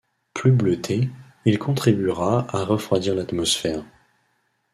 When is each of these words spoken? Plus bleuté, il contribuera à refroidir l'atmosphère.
Plus 0.33 0.51
bleuté, 0.51 1.09
il 1.45 1.59
contribuera 1.59 2.47
à 2.49 2.63
refroidir 2.63 3.13
l'atmosphère. 3.13 3.83